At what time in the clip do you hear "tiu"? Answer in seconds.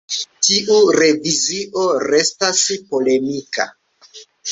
0.45-0.77